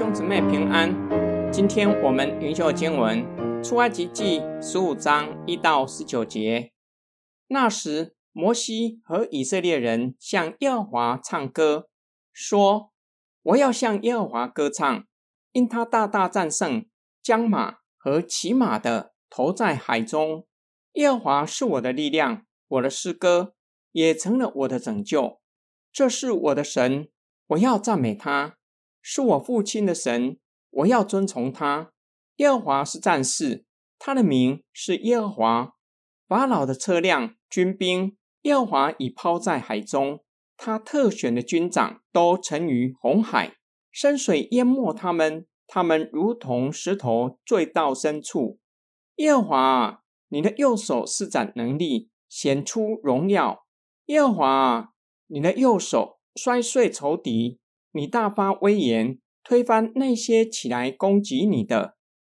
[0.00, 0.90] 兄姊妹平安。
[1.52, 3.22] 今天我们灵修经文
[3.62, 6.72] 出埃及记十五章一到十九节。
[7.48, 11.90] 那时，摩西和以色列人向耶和华唱歌，
[12.32, 12.90] 说
[13.44, 15.04] ：“我要向耶和华歌唱，
[15.52, 16.86] 因他大大战胜，
[17.22, 20.46] 将马和骑马的投在海中。
[20.94, 23.52] 耶和华是我的力量，我的诗歌
[23.92, 25.42] 也成了我的拯救。
[25.92, 27.10] 这是我的神，
[27.48, 28.56] 我要赞美他。”
[29.02, 30.38] 是我父亲的神，
[30.70, 31.92] 我要遵从他。
[32.36, 33.64] 耶和华是战士，
[33.98, 35.72] 他的名是耶和华。
[36.26, 40.20] 法老的车辆、军兵，耶和华已抛在海中。
[40.56, 43.56] 他特选的军长都沉于红海，
[43.90, 48.58] 深水淹没他们，他们如同石头坠到深处。
[49.16, 53.64] 耶和华，你的右手施展能力，显出荣耀。
[54.06, 54.92] 耶和华，
[55.28, 57.59] 你的右手摔碎仇敌。
[57.92, 61.94] 你大发威严，推翻那些起来攻击你的；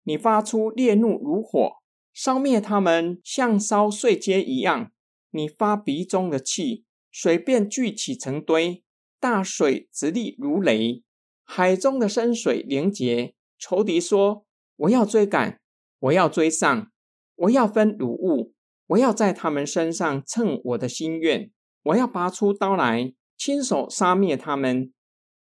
[0.05, 1.77] 你发出烈怒如火，
[2.15, 4.93] 烧灭他们，像烧碎秸一样。
[5.33, 8.83] 你发鼻中的气，水便聚起成堆，
[9.19, 11.03] 大水直立如雷，
[11.45, 13.35] 海中的深水凝结。
[13.59, 14.45] 仇敌说
[14.77, 15.61] ：“我要追赶，
[15.99, 16.91] 我要追上，
[17.37, 18.55] 我要分掳物，
[18.87, 21.51] 我要在他们身上称我的心愿，
[21.83, 24.93] 我要拔出刀来，亲手杀灭他们。”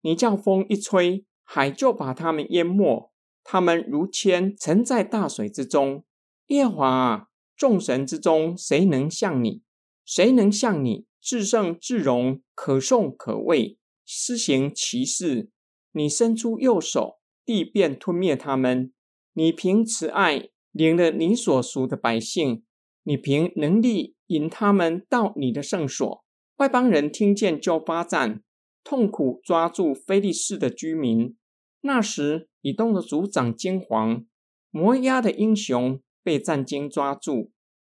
[0.02, 3.10] 你叫风一吹，海就把他们淹没。
[3.42, 6.04] 他们如铅沉在大水之中。
[6.48, 9.62] 耶华众神之中，谁能像你？
[10.04, 15.50] 谁能像你至圣至荣，可颂可畏，施行奇事？
[15.92, 18.92] 你伸出右手，地便吞灭他们。
[19.34, 22.64] 你凭慈爱领了你所属的百姓，
[23.04, 26.24] 你凭能力引他们到你的圣所。
[26.56, 28.42] 外邦人听见就发战。
[28.84, 31.36] 痛苦抓住菲利士的居民。
[31.82, 34.24] 那时，以东的族长金黄，
[34.70, 37.50] 摩押的英雄被战惊抓住。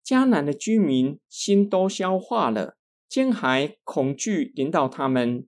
[0.04, 2.76] 迦南的居民心都消化了，
[3.08, 5.46] 惊骇恐惧引导他们。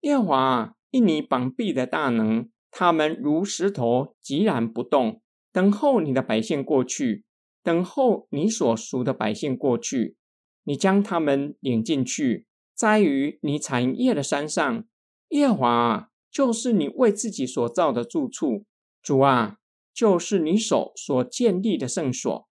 [0.00, 5.22] 耶和华因你绑臂的大能，他们如石头寂然不动，
[5.52, 7.24] 等候你的百姓过去，
[7.62, 10.16] 等候你所属的百姓过去。
[10.64, 12.46] 你将他们领进去。
[12.74, 14.84] 栽于你产业的山上，
[15.28, 18.64] 耶和华就是你为自己所造的住处。
[19.00, 19.58] 主啊，
[19.92, 22.48] 就是你手所建立的圣所。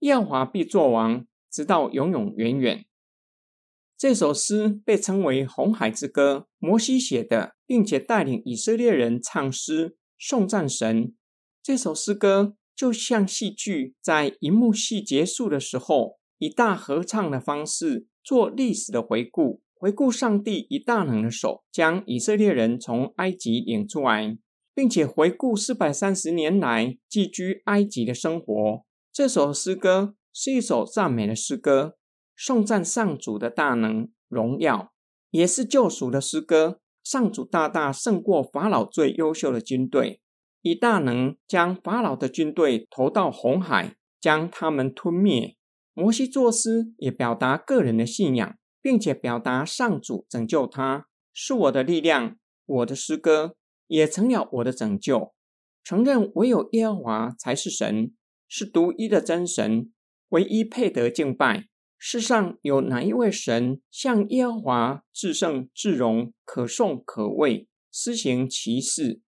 [0.00, 2.86] 耶华必作王，直到永永远远。
[3.96, 11.14] 这首诗被称为《红海之歌》，摩西写的，并且带领以色列人唱诗颂赞神。
[11.62, 18.06] 这首诗歌就像戏剧，在银幕戏结束的时候，以大合唱的方式。
[18.22, 24.36] 做历史的回顾，回顾上帝以大能的手将以色列人从埃及领出来，
[24.74, 28.84] 并且回顾四百三十年来寄居埃及的生活。
[29.12, 31.96] 这首诗歌是一首赞美的诗歌，
[32.36, 34.92] 颂赞上主的大能荣耀，
[35.30, 36.80] 也是救赎的诗歌。
[37.02, 40.20] 上主大大胜过法老最优秀的军队，
[40.60, 45.56] 以大能将法老的军队投到红海，将他们吞灭。
[45.92, 53.56] 摩西作诗也表达个人的信仰，并且表达上主拯救他是我的力量，我的诗歌
[53.88, 55.32] 也成了我的拯救。
[55.82, 58.14] 承认唯有耶和华才是神，
[58.48, 59.92] 是独一的真神，
[60.28, 61.66] 唯一配得敬拜。
[61.98, 69.20] 世上有哪一位神像耶和华至圣至荣，可颂可畏，施行其事？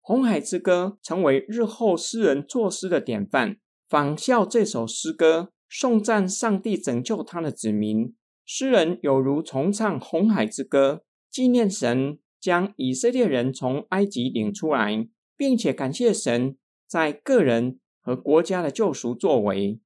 [0.00, 3.56] 红海之歌成为日后诗人作诗的典范，
[3.88, 5.52] 仿效这首诗歌。
[5.72, 8.12] 颂赞上帝拯救他的子民，
[8.44, 16.56] 诗人有如重唱红海之歌，纪念神将以色列人从埃及领出来，并且感谢神
[16.88, 19.78] 在个人和国家的救赎作为。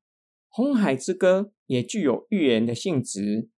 [0.48, 3.50] 红海之歌也具有预言的性质，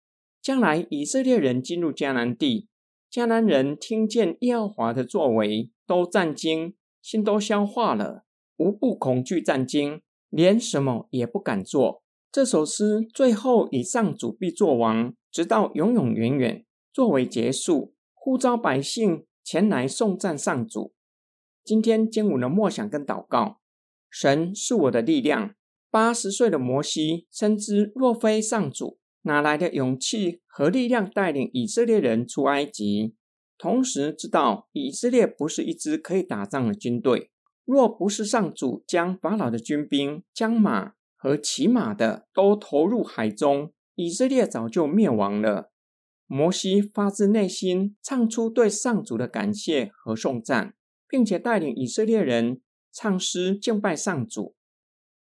[0.41, 2.67] 将来以色列人进入迦南地，
[3.11, 6.73] 迦南人听见耶和华的作为，都战惊，
[7.03, 8.25] 心都消化了，
[8.57, 10.01] 无不恐惧战惊，
[10.31, 12.01] 连什么也不敢做。
[12.35, 20.93] 这首诗最后以上主必作王，直到永永远远作为结束，呼召百姓前来颂赞上主。
[21.63, 23.61] 今天经文的默想跟祷告，
[24.09, 25.55] 神是我的力量。
[25.89, 33.15] 八十岁的摩西深知，若非上主，哪来的勇气和力量带领以色列人出埃及？
[33.57, 37.31] 同时知道以色列不是一支可以打仗的军队，
[37.63, 40.95] 若不是上主将法老的军兵将马。
[41.25, 45.71] 和骑马的都投入海中，以色列早就灭亡了。
[46.27, 50.75] 摩西发自内心唱出对上主的感谢和颂赞，
[51.09, 52.61] 并且带领以色列人
[52.93, 54.55] 唱诗敬拜上主。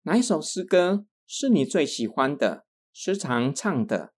[0.02, 4.12] 哪一首诗歌是你最喜欢的，时常唱的？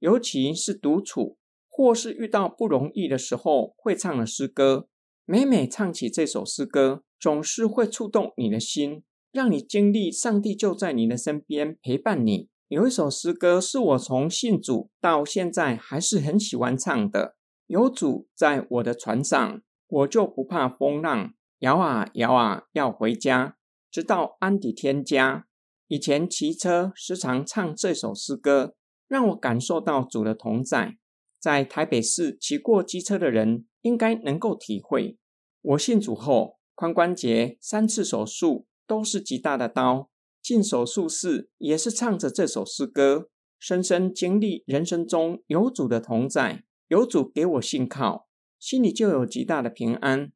[0.00, 4.86] 尤其是独处或是遇到不容易的时候会唱的诗歌。
[5.24, 9.02] 每每唱起这首诗歌，总是会触动你的心，
[9.32, 12.48] 让你经历上帝就在你的身边陪伴你。
[12.68, 17.36] 有一首诗歌是我从信主到现在还是很喜欢唱的。
[17.66, 21.32] 有主在我的船上，我就不怕风浪。
[21.60, 23.56] 摇啊摇啊，要回家，
[23.90, 25.46] 直到安底天家。
[25.88, 28.74] 以前骑车时常唱这首诗歌，
[29.08, 30.96] 让我感受到主的同在。
[31.38, 35.18] 在台北市骑过机车的人应该能够体会。
[35.60, 40.10] 我信主后，髋关节三次手术都是极大的刀。
[40.42, 43.28] 进手术室也是唱着这首诗歌，
[43.60, 48.26] 深深经历人生中有主的同在，有主给我信靠，
[48.58, 50.32] 心里就有极大的平安。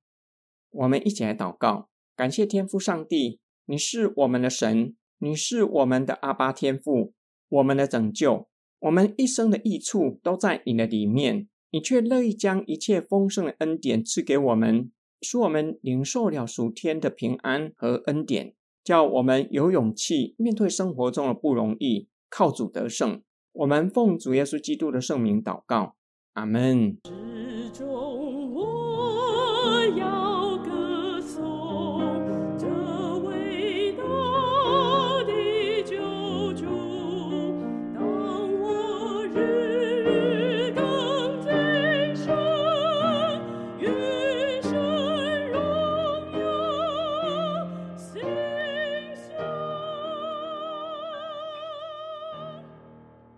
[0.70, 7.12] 我们一起来祷告，感谢天父上帝，你是我们的神，你是我们的阿巴天父，
[7.48, 14.92] 我们的拯救，我们一生的益处都在你的里面，你却乐意将一切丰盛的恩典赐给我们，
[15.28, 18.54] 使我们领受了属天的平安和恩典。
[18.84, 23.20] 叫我们有勇气面对生活中的不容易，靠主得胜。
[23.50, 25.96] 我们奉主耶稣基督的圣名祷告，
[26.34, 26.96] 阿门。